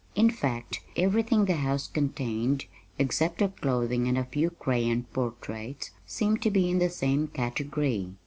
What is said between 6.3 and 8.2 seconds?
to be in the same category.